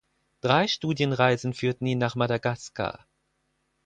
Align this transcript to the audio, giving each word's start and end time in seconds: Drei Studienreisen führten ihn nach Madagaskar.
Drei 0.39 0.65
Studienreisen 0.67 1.53
führten 1.53 1.85
ihn 1.85 1.99
nach 1.99 2.15
Madagaskar. 2.15 3.05